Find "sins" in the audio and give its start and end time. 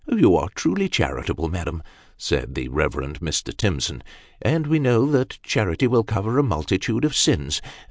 7.15-7.61